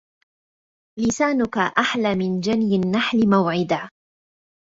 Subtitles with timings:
[0.99, 3.89] لسانك أحلى من جني النحل موعدا